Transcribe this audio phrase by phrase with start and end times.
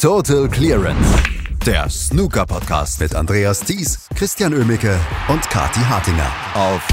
[0.00, 1.22] Total Clearance.
[1.66, 6.88] Der Snooker-Podcast mit Andreas Thies, Christian Ömicke und Kati Hartinger auf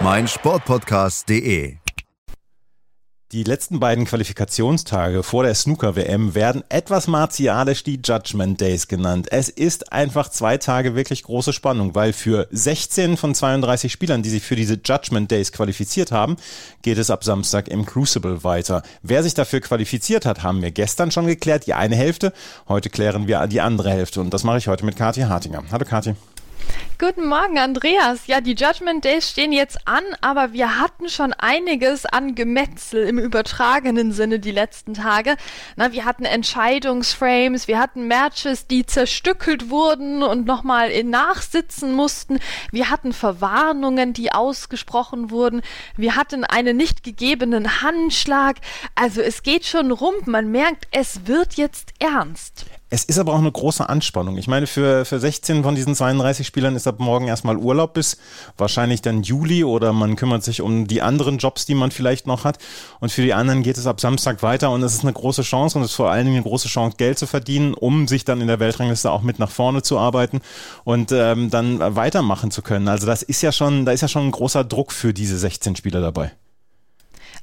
[0.00, 1.79] meinsportpodcast.de.
[3.32, 9.28] Die letzten beiden Qualifikationstage vor der Snooker-WM werden etwas martialisch die Judgment Days genannt.
[9.30, 14.30] Es ist einfach zwei Tage wirklich große Spannung, weil für 16 von 32 Spielern, die
[14.30, 16.38] sich für diese Judgment Days qualifiziert haben,
[16.82, 18.82] geht es ab Samstag im Crucible weiter.
[19.04, 22.32] Wer sich dafür qualifiziert hat, haben wir gestern schon geklärt, die eine Hälfte.
[22.66, 25.62] Heute klären wir die andere Hälfte und das mache ich heute mit Kathi Hartinger.
[25.70, 26.16] Hallo Kathi.
[27.00, 28.26] Guten Morgen, Andreas.
[28.26, 33.18] Ja, die Judgment Days stehen jetzt an, aber wir hatten schon einiges an Gemetzel im
[33.18, 35.36] übertragenen Sinne die letzten Tage.
[35.76, 42.38] Na, wir hatten Entscheidungsframes, wir hatten Matches, die zerstückelt wurden und nochmal nachsitzen mussten.
[42.70, 45.62] Wir hatten Verwarnungen, die ausgesprochen wurden.
[45.96, 48.56] Wir hatten einen nicht gegebenen Handschlag.
[48.94, 50.16] Also es geht schon rum.
[50.26, 52.66] Man merkt, es wird jetzt ernst.
[52.92, 54.36] Es ist aber auch eine große Anspannung.
[54.36, 58.16] Ich meine, für, für 16 von diesen 32 Spielern ist ab morgen erstmal Urlaub bis
[58.58, 62.42] wahrscheinlich dann Juli oder man kümmert sich um die anderen Jobs, die man vielleicht noch
[62.42, 62.58] hat.
[62.98, 65.78] Und für die anderen geht es ab Samstag weiter und es ist eine große Chance
[65.78, 68.40] und es ist vor allen Dingen eine große Chance, Geld zu verdienen, um sich dann
[68.40, 70.40] in der Weltrangliste auch mit nach vorne zu arbeiten
[70.82, 72.88] und ähm, dann weitermachen zu können.
[72.88, 75.76] Also das ist ja schon, da ist ja schon ein großer Druck für diese 16
[75.76, 76.32] Spieler dabei.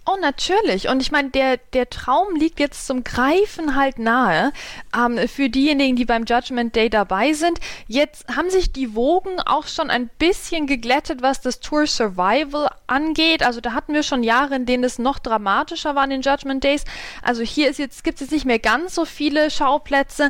[0.10, 0.88] Oh, natürlich.
[0.88, 4.54] Und ich meine, der, der Traum liegt jetzt zum Greifen halt nahe
[4.96, 7.60] ähm, für diejenigen, die beim Judgment Day dabei sind.
[7.88, 13.44] Jetzt haben sich die Wogen auch schon ein bisschen geglättet, was das Tour Survival angeht.
[13.44, 16.64] Also da hatten wir schon Jahre, in denen es noch dramatischer war in den Judgment
[16.64, 16.86] Days.
[17.22, 20.30] Also hier ist jetzt, gibt es jetzt nicht mehr ganz so viele Schauplätze.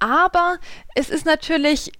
[0.00, 0.58] Aber
[0.96, 1.92] es ist natürlich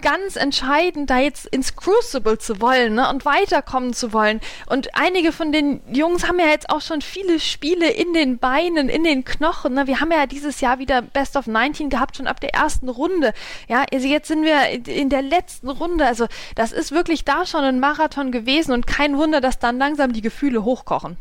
[0.00, 4.40] ganz entscheidend, da jetzt ins Crucible zu wollen ne, und weiterkommen zu wollen.
[4.66, 8.88] Und einige von den Jungs haben ja jetzt auch schon viele Spiele in den Beinen,
[8.88, 9.74] in den Knochen.
[9.74, 9.86] Ne.
[9.86, 13.32] Wir haben ja dieses Jahr wieder Best of 19 gehabt, schon ab der ersten Runde.
[13.68, 16.06] Ja, also jetzt sind wir in der letzten Runde.
[16.06, 20.12] Also das ist wirklich da schon ein Marathon gewesen und kein Wunder, dass dann langsam
[20.12, 21.16] die Gefühle hochkochen.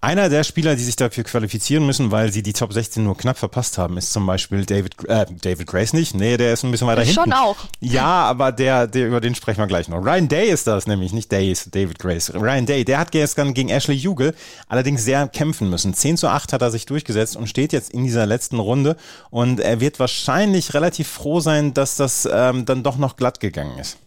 [0.00, 3.38] Einer der Spieler, die sich dafür qualifizieren müssen, weil sie die Top 16 nur knapp
[3.38, 6.14] verpasst haben, ist zum Beispiel David, äh, David Grace nicht.
[6.16, 7.20] Nee, der ist ein bisschen weiter hinten.
[7.20, 7.56] Schon auch.
[7.78, 10.04] Ja, aber der, der, über den sprechen wir gleich noch.
[10.04, 12.34] Ryan Day ist das nämlich, nicht Day ist David Grace.
[12.34, 14.34] Ryan Day, der hat gestern gegen Ashley Hugel
[14.66, 15.94] allerdings sehr kämpfen müssen.
[15.94, 18.96] 10 zu 8 hat er sich durchgesetzt und steht jetzt in dieser letzten Runde
[19.30, 23.78] und er wird wahrscheinlich relativ froh sein, dass das ähm, dann doch noch glatt gegangen
[23.78, 23.98] ist.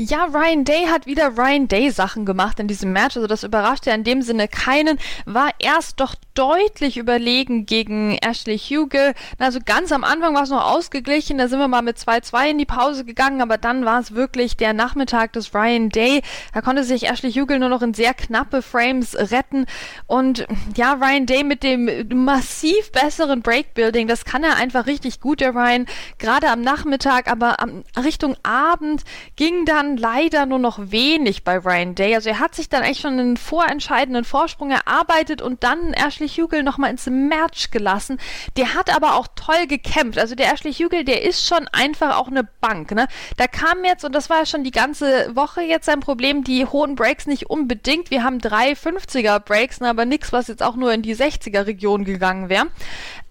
[0.00, 3.16] Ja, Ryan Day hat wieder Ryan Day Sachen gemacht in diesem Match.
[3.16, 4.96] Also das überrascht ja in dem Sinne keinen.
[5.26, 9.12] War erst doch deutlich überlegen gegen Ashley Huge.
[9.40, 11.38] Also ganz am Anfang war es noch ausgeglichen.
[11.38, 13.42] Da sind wir mal mit 2-2 in die Pause gegangen.
[13.42, 16.22] Aber dann war es wirklich der Nachmittag des Ryan Day.
[16.54, 19.66] Da konnte sich Ashley Huge nur noch in sehr knappe Frames retten.
[20.06, 25.40] Und ja, Ryan Day mit dem massiv besseren Breakbuilding, das kann er einfach richtig gut,
[25.40, 25.86] der Ryan.
[26.18, 29.02] Gerade am Nachmittag, aber am, Richtung Abend
[29.34, 32.14] ging dann dann leider nur noch wenig bei Ryan Day.
[32.14, 36.62] Also er hat sich dann echt schon einen vorentscheidenden Vorsprung erarbeitet und dann Ashley Hugel
[36.62, 38.18] nochmal ins Match gelassen.
[38.56, 40.18] Der hat aber auch toll gekämpft.
[40.18, 42.92] Also der Ashley Hugel, der ist schon einfach auch eine Bank.
[42.92, 43.08] Ne?
[43.36, 46.66] Da kam jetzt, und das war ja schon die ganze Woche jetzt sein Problem, die
[46.66, 48.10] hohen Breaks nicht unbedingt.
[48.10, 51.66] Wir haben drei 50er Breaks, ne, aber nichts, was jetzt auch nur in die 60er
[51.66, 52.66] Region gegangen wäre.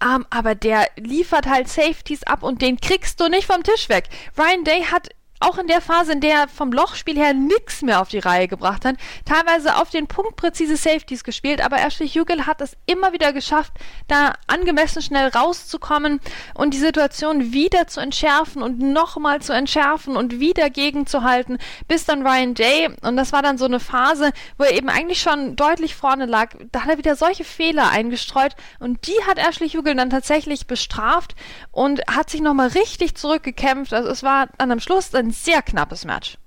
[0.02, 4.08] Ähm, aber der liefert halt Safeties ab und den kriegst du nicht vom Tisch weg.
[4.36, 5.08] Ryan Day hat
[5.40, 8.48] auch in der Phase, in der er vom Lochspiel her nichts mehr auf die Reihe
[8.48, 13.12] gebracht hat, teilweise auf den Punkt präzise Safeties gespielt, aber Ashley Hugel hat es immer
[13.12, 13.72] wieder geschafft,
[14.06, 16.20] da angemessen schnell rauszukommen
[16.54, 22.26] und die Situation wieder zu entschärfen und nochmal zu entschärfen und wieder gegenzuhalten, bis dann
[22.26, 25.94] Ryan Day, und das war dann so eine Phase, wo er eben eigentlich schon deutlich
[25.94, 30.10] vorne lag, da hat er wieder solche Fehler eingestreut und die hat Ashley Hugel dann
[30.10, 31.34] tatsächlich bestraft
[31.70, 33.92] und hat sich nochmal richtig zurückgekämpft.
[33.92, 36.38] Also es war dann am Schluss ein ein sehr knappes Match.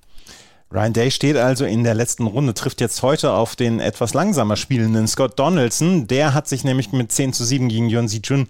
[0.74, 4.56] Ryan Day steht also in der letzten Runde, trifft jetzt heute auf den etwas langsamer
[4.56, 6.08] spielenden Scott Donaldson.
[6.08, 8.47] Der hat sich nämlich mit 10 zu 7 gegen Yuan Jun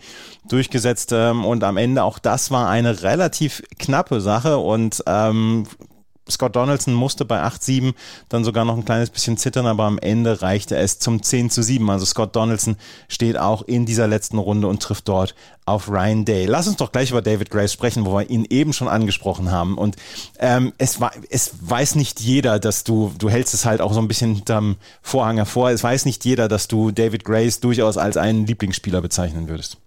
[0.48, 5.66] durchgesetzt ähm, und am Ende auch das war eine relativ knappe Sache und ähm,
[6.32, 7.94] Scott Donaldson musste bei 8-7
[8.30, 11.62] dann sogar noch ein kleines bisschen zittern, aber am Ende reichte es zum 10 zu
[11.62, 11.90] 7.
[11.90, 15.36] Also Scott Donaldson steht auch in dieser letzten Runde und trifft dort
[15.66, 16.46] auf Ryan Day.
[16.46, 19.78] Lass uns doch gleich über David Grace sprechen, wo wir ihn eben schon angesprochen haben.
[19.78, 19.96] Und
[20.40, 21.00] ähm, es,
[21.30, 24.78] es weiß nicht jeder, dass du, du hältst es halt auch so ein bisschen hinterm
[25.02, 29.48] Vorhang hervor, es weiß nicht jeder, dass du David Grace durchaus als einen Lieblingsspieler bezeichnen
[29.48, 29.78] würdest.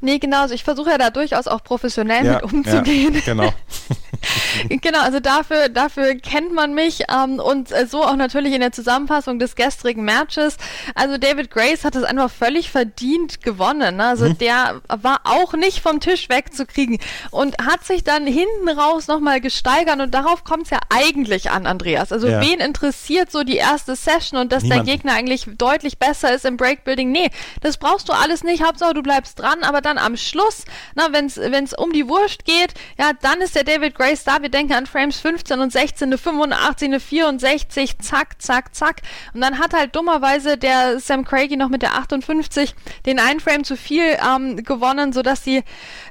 [0.00, 0.42] Nee, genau.
[0.42, 3.14] Also ich versuche ja da durchaus auch professionell ja, mit umzugehen.
[3.14, 3.52] Ja, genau.
[4.68, 8.72] genau, also dafür, dafür kennt man mich ähm, und äh, so auch natürlich in der
[8.72, 10.56] Zusammenfassung des gestrigen Matches.
[10.94, 13.96] Also David Grace hat es einfach völlig verdient gewonnen.
[13.96, 14.04] Ne?
[14.04, 14.38] Also mhm.
[14.38, 16.98] der war auch nicht vom Tisch wegzukriegen
[17.30, 21.66] und hat sich dann hinten raus nochmal gesteigert und darauf kommt es ja eigentlich an,
[21.66, 22.12] Andreas.
[22.12, 22.40] Also ja.
[22.40, 24.86] wen interessiert so die erste Session und dass Niemand.
[24.86, 27.10] der Gegner eigentlich deutlich besser ist im Breakbuilding?
[27.10, 27.30] Nee,
[27.60, 28.64] das brauchst du alles nicht.
[28.64, 33.12] Hauptsache du bleibst dran, aber dann am Schluss, wenn es um die Wurst geht, ja,
[33.20, 34.40] dann ist der David Grace da.
[34.42, 39.02] Wir denken an Frames 15 und 16, eine 85, eine 64, zack, zack, zack.
[39.32, 42.76] Und dann hat halt dummerweise der Sam Craigie noch mit der 58
[43.06, 45.64] den einen Frame zu viel ähm, gewonnen, sodass sie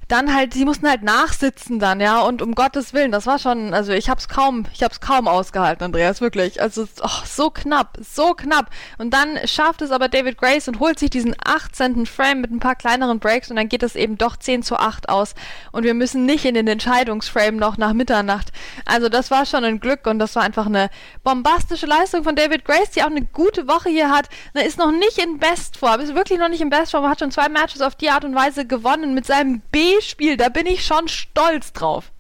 [0.08, 3.74] dann halt, sie mussten halt nachsitzen dann, ja, und um Gottes Willen, das war schon,
[3.74, 6.62] also ich hab's kaum, ich hab's kaum ausgehalten, Andreas, wirklich.
[6.62, 8.70] Also oh, so knapp, so knapp.
[8.98, 12.06] Und dann schafft es aber David Grace und holt sich diesen 18.
[12.06, 15.10] Frame mit ein paar kleineren Breaks und dann geht es eben doch 10 zu 8
[15.10, 15.36] aus.
[15.72, 18.52] Und wir müssen nicht in den Entscheidungsframe noch nach Mitternacht.
[18.86, 20.90] Also das war schon ein Glück und das war einfach eine
[21.24, 24.30] bombastische Leistung von David Grace, die auch eine gute Woche hier hat.
[24.54, 27.50] Er ist noch nicht in Bestform, ist wirklich noch nicht in Bestform, hat schon zwei
[27.50, 30.38] Matches auf die Art und Weise gewonnen mit seinem B-Spiel.
[30.38, 32.12] Da bin ich schon stolz drauf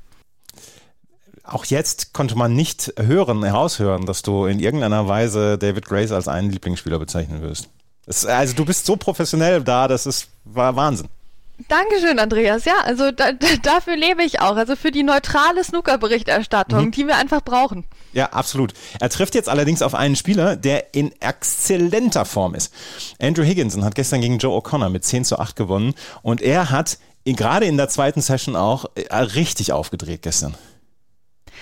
[1.44, 6.28] auch jetzt konnte man nicht hören, heraushören, dass du in irgendeiner Weise David Grace als
[6.28, 7.70] einen Lieblingsspieler bezeichnen wirst.
[8.28, 11.08] Also du bist so professionell da, das ist war Wahnsinn.
[11.68, 12.66] Dankeschön, Andreas.
[12.66, 14.56] Ja, also da, dafür lebe ich auch.
[14.56, 16.92] Also für die neutrale Snooker-Berichterstattung, mhm.
[16.92, 17.86] die wir einfach brauchen.
[18.12, 18.74] Ja, absolut.
[19.00, 22.74] Er trifft jetzt allerdings auf einen Spieler, der in exzellenter Form ist.
[23.20, 26.98] Andrew Higginson hat gestern gegen Joe O'Connor mit 10 zu 8 gewonnen und er hat
[27.26, 30.56] gerade in der zweiten Session auch äh, richtig aufgedreht gestern.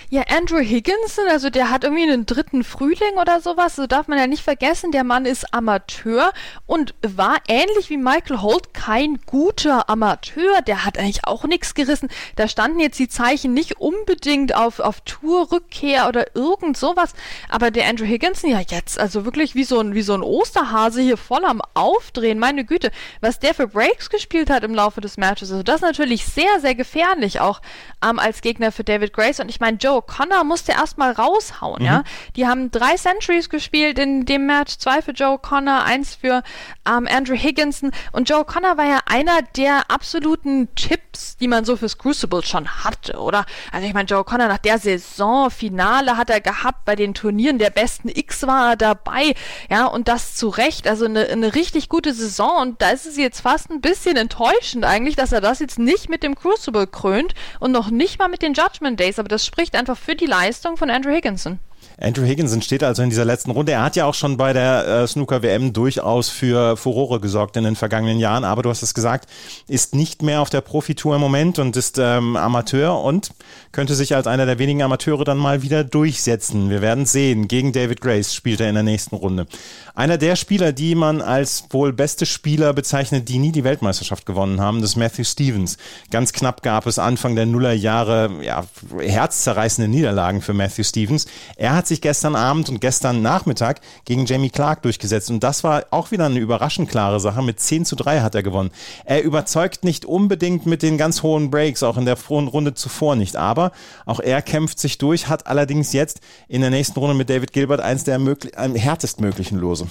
[0.10, 4.18] Ja, Andrew Higginson, also der hat irgendwie einen dritten Frühling oder sowas, so darf man
[4.18, 6.34] ja nicht vergessen, der Mann ist Amateur
[6.66, 12.10] und war ähnlich wie Michael Holt kein guter Amateur, der hat eigentlich auch nichts gerissen.
[12.36, 17.14] Da standen jetzt die Zeichen nicht unbedingt auf, auf Tourrückkehr oder irgend sowas,
[17.50, 21.02] aber der Andrew Higginson ja jetzt, also wirklich wie so ein, wie so ein Osterhase
[21.02, 22.92] hier voll am Aufdrehen, meine Güte,
[23.22, 26.60] was der für Breaks gespielt hat im Laufe des Matches, also das ist natürlich sehr,
[26.60, 27.62] sehr gefährlich auch
[28.04, 29.40] ähm, als Gegner für David Grace.
[29.40, 31.86] Und ich meine, Joe O'Connor musste erstmal raushauen, mhm.
[31.86, 32.04] ja.
[32.36, 36.44] Die haben drei Centuries gespielt in dem Match, zwei für Joe O'Connor, eins für
[36.88, 37.92] ähm, Andrew Higginson.
[38.12, 42.84] Und Joe O'Connor war ja einer der absoluten Chips, die man so fürs Crucible schon
[42.84, 43.46] hatte, oder?
[43.72, 47.58] Also ich meine, Joe O'Connor nach der Saison, Finale hat er gehabt, bei den Turnieren
[47.58, 49.34] der besten X war er dabei,
[49.70, 53.18] ja, und das zu Recht, also eine, eine richtig gute Saison und da ist es
[53.18, 57.34] jetzt fast ein bisschen enttäuschend eigentlich, dass er das jetzt nicht mit dem Crucible krönt
[57.60, 60.76] und noch nicht mal mit den Judgment Days, aber das spricht einfach für die Leistung
[60.76, 61.60] von Andrew Higginson.
[62.02, 63.74] Andrew Higginson steht also in dieser letzten Runde.
[63.74, 67.76] Er hat ja auch schon bei der äh, Snooker-WM durchaus für Furore gesorgt in den
[67.76, 69.30] vergangenen Jahren, aber du hast es gesagt,
[69.68, 73.32] ist nicht mehr auf der Profitour im Moment und ist ähm, Amateur und
[73.72, 76.70] könnte sich als einer der wenigen Amateure dann mal wieder durchsetzen.
[76.70, 77.48] Wir werden sehen.
[77.48, 79.46] Gegen David Grace spielt er in der nächsten Runde.
[79.94, 84.60] Einer der Spieler, die man als wohl beste Spieler bezeichnet, die nie die Weltmeisterschaft gewonnen
[84.60, 85.78] haben, das ist Matthew Stevens.
[86.10, 88.66] Ganz knapp gab es Anfang der Nullerjahre ja,
[88.98, 91.28] herzzerreißende Niederlagen für Matthew Stevens.
[91.56, 95.84] Er hat sich gestern Abend und gestern Nachmittag gegen Jamie Clark durchgesetzt und das war
[95.92, 97.42] auch wieder eine überraschend klare Sache.
[97.42, 98.72] Mit 10 zu 3 hat er gewonnen.
[99.04, 103.36] Er überzeugt nicht unbedingt mit den ganz hohen Breaks, auch in der Runde zuvor nicht,
[103.36, 103.74] aber
[104.06, 107.82] auch er kämpft sich durch, hat allerdings jetzt in der nächsten Runde mit David Gilbert
[107.82, 109.88] eins der möglich, härtestmöglichen Lose.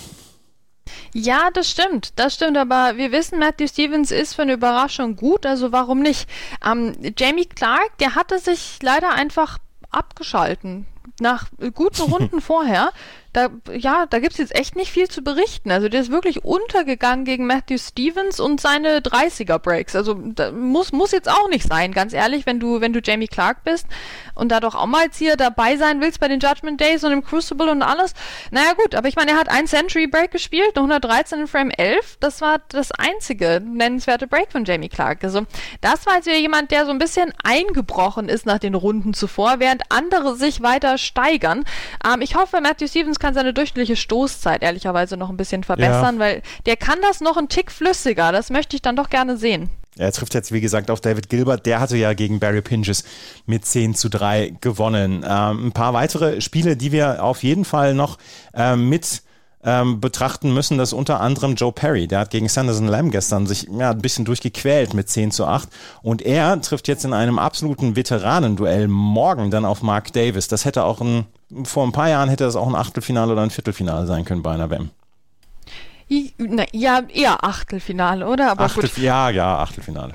[1.12, 5.44] Ja, das stimmt, das stimmt, aber wir wissen, Matthew Stevens ist für eine Überraschung gut,
[5.44, 6.29] also warum nicht?
[6.64, 9.59] Ähm, Jamie Clark, der hatte sich leider einfach
[9.90, 10.87] abgeschalten.
[11.20, 12.92] Nach guten Runden vorher
[13.33, 15.71] da, ja, da gibt's jetzt echt nicht viel zu berichten.
[15.71, 19.95] Also der ist wirklich untergegangen gegen Matthew Stevens und seine 30er Breaks.
[19.95, 20.17] Also
[20.53, 23.87] muss, muss jetzt auch nicht sein, ganz ehrlich, wenn du, wenn du Jamie Clark bist
[24.35, 27.13] und da doch auch mal jetzt hier dabei sein willst bei den Judgment Days und
[27.13, 28.15] im Crucible und alles.
[28.51, 31.71] Naja gut, aber ich meine, er hat ein Century Break gespielt, eine 113 in Frame
[31.71, 32.17] 11.
[32.19, 35.23] Das war das einzige nennenswerte Break von Jamie Clark.
[35.23, 35.47] Also
[35.81, 39.61] das war jetzt wieder jemand, der so ein bisschen eingebrochen ist nach den Runden zuvor,
[39.61, 41.65] während andere sich weiter steigern.
[42.05, 46.21] Ähm, ich hoffe, Matthew Stevens kann seine durchschnittliche Stoßzeit ehrlicherweise noch ein bisschen verbessern, ja.
[46.21, 48.33] weil der kann das noch ein Tick flüssiger.
[48.33, 49.71] Das möchte ich dann doch gerne sehen.
[49.97, 51.67] Er trifft jetzt, wie gesagt, auf David Gilbert.
[51.67, 53.05] Der hatte ja gegen Barry Pinches
[53.47, 55.25] mit 10 zu 3 gewonnen.
[55.29, 58.19] Ähm, ein paar weitere Spiele, die wir auf jeden Fall noch
[58.55, 59.23] ähm, mit
[59.62, 63.69] ähm, betrachten müssen, dass unter anderem Joe Perry, der hat gegen Sanderson Lamb gestern sich
[63.71, 65.69] ja, ein bisschen durchgequält mit 10 zu 8
[66.03, 70.49] und er trifft jetzt in einem absoluten Veteranenduell morgen dann auf Mark Davis.
[70.49, 71.27] Das hätte auch ein,
[71.64, 74.52] vor ein paar Jahren hätte das auch ein Achtelfinale oder ein Viertelfinale sein können bei
[74.52, 74.90] einer WM.
[76.09, 78.50] Ja, eher Achtelfinale, oder?
[78.50, 78.99] Aber Achtel, gut.
[78.99, 80.14] Ja, ja, Achtelfinale.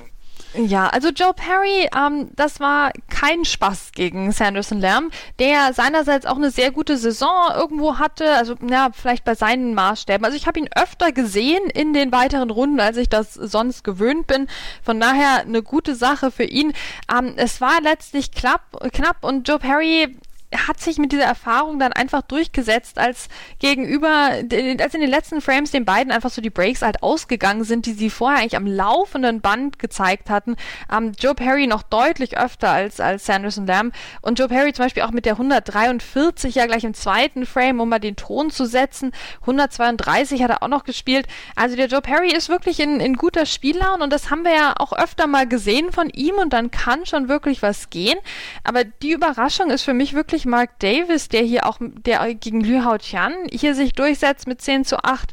[0.54, 6.36] Ja, also Joe Perry, ähm, das war kein Spaß gegen Sanderson Lamb, der seinerseits auch
[6.36, 10.24] eine sehr gute Saison irgendwo hatte, also ja, vielleicht bei seinen Maßstäben.
[10.24, 14.26] Also ich habe ihn öfter gesehen in den weiteren Runden, als ich das sonst gewöhnt
[14.26, 14.48] bin.
[14.82, 16.72] Von daher eine gute Sache für ihn.
[17.12, 18.62] Ähm, es war letztlich knapp,
[18.92, 20.16] knapp und Joe Perry
[20.54, 25.72] hat sich mit dieser Erfahrung dann einfach durchgesetzt, als gegenüber, als in den letzten Frames
[25.72, 29.40] den beiden einfach so die Breaks halt ausgegangen sind, die sie vorher eigentlich am laufenden
[29.40, 30.56] Band gezeigt hatten.
[30.92, 35.02] Ähm, Joe Perry noch deutlich öfter als, als Sanderson Lamb und Joe Perry zum Beispiel
[35.02, 39.12] auch mit der 143 ja gleich im zweiten Frame, um mal den Ton zu setzen.
[39.42, 41.26] 132 hat er auch noch gespielt.
[41.56, 44.74] Also der Joe Perry ist wirklich in, in guter Spiellaune und das haben wir ja
[44.78, 48.18] auch öfter mal gesehen von ihm und dann kann schon wirklich was gehen.
[48.62, 52.84] Aber die Überraschung ist für mich wirklich Mark Davis, der hier auch der gegen Liu
[52.84, 55.32] Hao Tian hier sich durchsetzt mit 10 zu 8.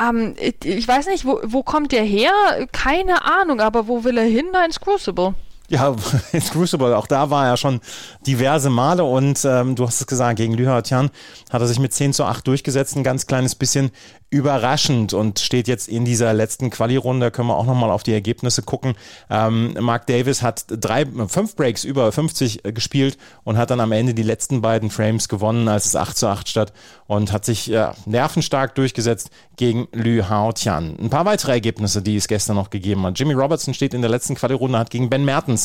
[0.00, 2.32] Ähm, ich weiß nicht, wo, wo kommt der her?
[2.72, 4.46] Keine Ahnung, aber wo will er hin?
[4.64, 5.34] Ins Crucible.
[5.70, 5.94] Ja,
[6.32, 7.80] ins Crucible, auch da war er schon
[8.26, 11.10] diverse Male und ähm, du hast es gesagt, gegen Liu Hao Tian
[11.50, 13.90] hat er sich mit 10 zu 8 durchgesetzt, ein ganz kleines bisschen
[14.30, 17.30] überraschend und steht jetzt in dieser letzten Quali-Runde.
[17.30, 18.94] Können wir auch nochmal auf die Ergebnisse gucken.
[19.30, 24.12] Ähm, Mark Davis hat drei, fünf Breaks über 50 gespielt und hat dann am Ende
[24.12, 26.72] die letzten beiden Frames gewonnen, als es 8 zu 8 statt
[27.06, 30.96] und hat sich ja, nervenstark durchgesetzt gegen Lü Hao Tian.
[31.00, 33.18] Ein paar weitere Ergebnisse, die es gestern noch gegeben hat.
[33.18, 35.57] Jimmy Robertson steht in der letzten Quali-Runde, hat gegen Ben Mertens,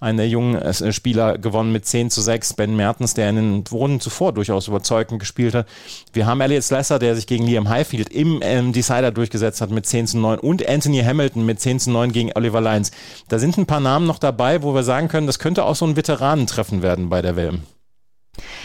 [0.00, 2.54] einen der jungen äh, Spieler, gewonnen mit 10 zu 6.
[2.54, 5.66] Ben Mertens, der in den Runden zuvor durchaus überzeugend gespielt hat.
[6.12, 9.86] Wir haben Elliot Slesser, der sich gegen Liam Highfield im ähm, Decider durchgesetzt hat mit
[9.86, 12.90] 10 zu 9 und Anthony Hamilton mit 10 zu 9 gegen Oliver Lyons.
[13.28, 15.86] Da sind ein paar Namen noch dabei, wo wir sagen können, das könnte auch so
[15.86, 17.62] ein Veteranentreffen werden bei der WM.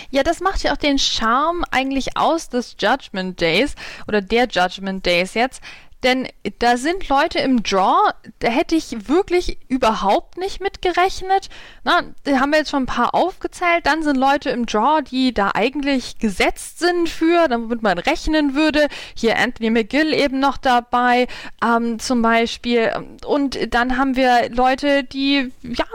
[0.10, 3.76] Ja, das macht ja auch den Charme eigentlich aus des Judgment Days
[4.08, 5.62] oder der Judgment Days jetzt,
[6.04, 6.28] denn
[6.60, 11.50] da sind Leute im Draw, da hätte ich wirklich überhaupt nicht mit gerechnet.
[11.84, 13.86] Na, da haben wir jetzt schon ein paar aufgezählt.
[13.86, 18.88] Dann sind Leute im Draw, die da eigentlich gesetzt sind für, damit man rechnen würde.
[19.16, 21.28] Hier Anthony McGill eben noch dabei,
[21.64, 22.92] ähm, zum Beispiel.
[23.26, 25.86] Und dann haben wir Leute, die ja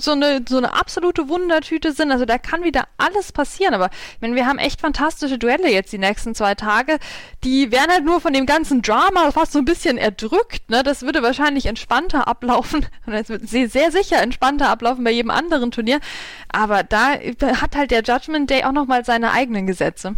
[0.00, 2.12] so eine, so eine absolute Wundertüte sind.
[2.12, 3.74] Also da kann wieder alles passieren.
[3.74, 6.98] Aber ich meine, wir haben echt fantastische Duelle jetzt die nächsten zwei Tage.
[7.42, 10.68] Die werden halt nur von dem ganzen Drama fast so ein bisschen erdrückt.
[10.68, 10.82] Ne?
[10.82, 12.86] Das würde wahrscheinlich entspannter ablaufen.
[13.06, 16.00] Das wird sehr, sehr sicher entspannter ablaufen bei jedem anderen Turnier.
[16.48, 20.16] Aber da hat halt der Judgment Day auch nochmal seine eigenen Gesetze.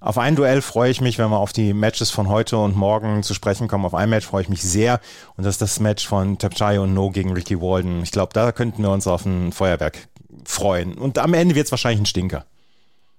[0.00, 3.24] Auf ein Duell freue ich mich, wenn wir auf die Matches von heute und morgen
[3.24, 3.84] zu sprechen kommen.
[3.84, 5.00] Auf ein Match freue ich mich sehr
[5.36, 8.02] und das ist das Match von Tapchai und No gegen Ricky Walden.
[8.02, 10.06] Ich glaube, da könnten wir uns auf ein Feuerwerk
[10.44, 10.94] freuen.
[10.94, 12.44] Und am Ende wird es wahrscheinlich ein Stinker.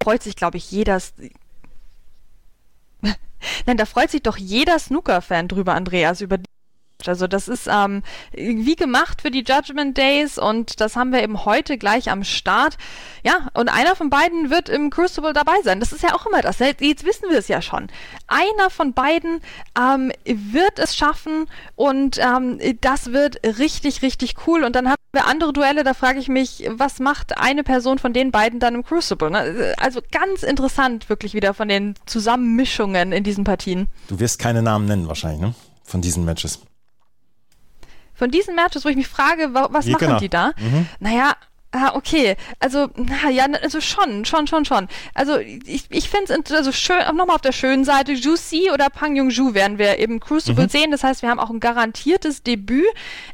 [0.01, 1.01] Freut sich, glaube ich, jeder
[3.65, 6.37] Nein, da freut sich doch jeder Snooker-Fan drüber, Andreas, über
[7.07, 8.03] also das ist ähm,
[8.33, 12.77] wie gemacht für die Judgment Days und das haben wir eben heute gleich am Start.
[13.23, 15.79] Ja, und einer von beiden wird im Crucible dabei sein.
[15.79, 16.59] Das ist ja auch immer das.
[16.59, 17.87] Jetzt wissen wir es ja schon.
[18.27, 19.39] Einer von beiden
[19.79, 24.63] ähm, wird es schaffen und ähm, das wird richtig, richtig cool.
[24.63, 28.11] Und dann haben wir andere Duelle, da frage ich mich, was macht eine Person von
[28.11, 29.31] den beiden dann im Crucible?
[29.31, 29.73] Ne?
[29.77, 33.87] Also ganz interessant wirklich wieder von den Zusammenmischungen in diesen Partien.
[34.09, 35.55] Du wirst keine Namen nennen wahrscheinlich, ne?
[35.83, 36.59] Von diesen Matches
[38.19, 40.19] von diesen Matches, wo ich mich frage, was ja, machen genau.
[40.19, 40.51] die da?
[40.59, 40.87] Mhm.
[40.99, 41.35] Naja,
[41.71, 42.35] Ah, okay.
[42.59, 44.87] Also, na, ja, also schon, schon, schon, schon.
[45.13, 49.15] Also, ich, ich finde es also schön, nochmal auf der schönen Seite, Juicy oder Pang
[49.15, 50.69] Yung-ju werden wir eben Crucible mhm.
[50.69, 50.91] sehen.
[50.91, 52.87] Das heißt, wir haben auch ein garantiertes Debüt.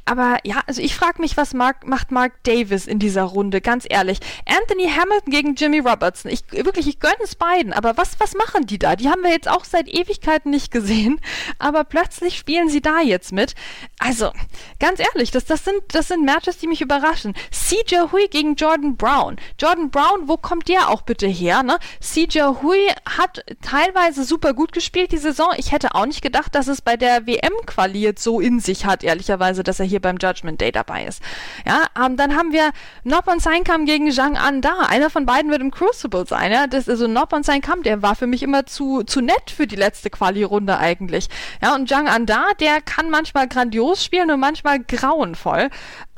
[0.03, 3.85] Aber ja, also ich frage mich, was Mark, macht Mark Davis in dieser Runde, ganz
[3.89, 4.19] ehrlich.
[4.45, 6.29] Anthony Hamilton gegen Jimmy Robertson.
[6.29, 7.71] Ich, wirklich, ich gönne es beiden.
[7.71, 8.97] Aber was, was machen die da?
[8.97, 11.21] Die haben wir jetzt auch seit Ewigkeiten nicht gesehen.
[11.57, 13.55] Aber plötzlich spielen sie da jetzt mit.
[13.97, 14.33] Also,
[14.81, 17.33] ganz ehrlich, das, das sind, das sind Matches, die mich überraschen.
[17.49, 19.37] CJ Hui gegen Jordan Brown.
[19.59, 21.63] Jordan Brown, wo kommt der auch bitte her?
[21.63, 21.77] Ne?
[22.01, 22.77] CJ Hui
[23.17, 25.49] hat teilweise super gut gespielt die Saison.
[25.57, 29.03] Ich hätte auch nicht gedacht, dass es bei der WM-Quali jetzt so in sich hat,
[29.03, 31.21] ehrlicherweise, dass er hier beim Judgment Day dabei ist.
[31.65, 32.71] Ja, ähm, dann haben wir
[33.03, 34.81] Nopon Seinkam gegen Zhang An da.
[34.87, 36.51] Einer von beiden wird im Crucible sein.
[36.51, 36.67] Ja?
[36.67, 40.09] Das, also Nopon Seinkam, der war für mich immer zu, zu nett für die letzte
[40.09, 41.27] Quali-Runde eigentlich.
[41.61, 45.69] Ja, und Zhang An da, der kann manchmal grandios spielen und manchmal grauenvoll.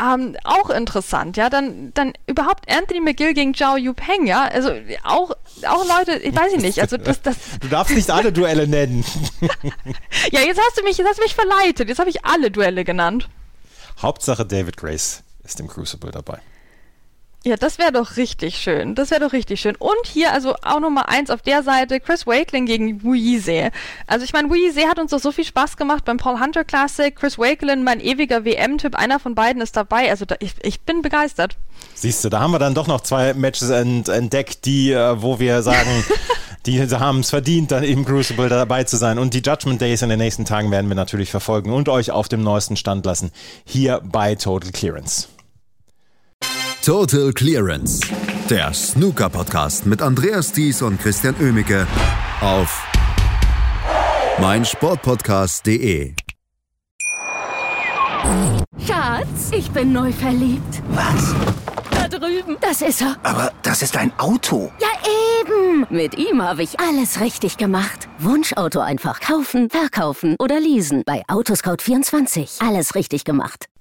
[0.01, 1.49] Ähm, auch interessant, ja.
[1.49, 4.43] Dann, dann überhaupt Anthony McGill gegen Zhao Yupeng, ja.
[4.43, 4.71] Also
[5.03, 5.31] auch,
[5.67, 6.79] auch Leute, ich weiß ich nicht.
[6.79, 9.03] Also das, das du darfst nicht alle Duelle nennen.
[10.31, 11.89] ja, jetzt hast du mich, jetzt hast du mich verleitet.
[11.89, 13.29] Jetzt habe ich alle Duelle genannt.
[14.01, 16.39] Hauptsache David Grace ist im Crucible dabei.
[17.47, 18.93] Ja, das wäre doch richtig schön.
[18.93, 19.77] Das wäre doch richtig schön.
[19.77, 23.71] Und hier also auch Nummer eins auf der Seite Chris Wakeling gegen Yizhe.
[24.05, 27.15] Also ich meine, Yizhe hat uns doch so viel Spaß gemacht beim Paul Hunter Classic.
[27.15, 30.09] Chris Wakeling, mein ewiger WM-Tipp, einer von beiden ist dabei.
[30.09, 31.55] Also da, ich, ich bin begeistert.
[31.95, 35.61] Siehst du, da haben wir dann doch noch zwei Matches entdeckt, die, äh, wo wir
[35.61, 36.03] sagen,
[36.65, 39.19] die haben es verdient, dann im Crucible dabei zu sein.
[39.19, 42.27] Und die Judgment Days in den nächsten Tagen werden wir natürlich verfolgen und euch auf
[42.27, 43.31] dem neuesten Stand lassen.
[43.63, 45.29] Hier bei Total Clearance.
[46.83, 47.99] Total Clearance.
[48.49, 51.85] Der Snooker-Podcast mit Andreas Thies und Christian Ömicke
[52.39, 52.81] auf
[54.39, 56.13] meinsportpodcast.de.
[58.85, 60.81] Schatz, ich bin neu verliebt.
[60.91, 61.35] Was?
[61.91, 62.55] Da drüben.
[62.61, 63.17] Das ist er.
[63.23, 64.71] Aber das ist ein Auto.
[64.79, 64.87] Ja,
[65.41, 65.85] eben.
[65.89, 68.07] Mit ihm habe ich alles richtig gemacht.
[68.19, 71.03] Wunschauto einfach kaufen, verkaufen oder leasen.
[71.05, 72.65] Bei Autoscout24.
[72.65, 73.65] Alles richtig gemacht.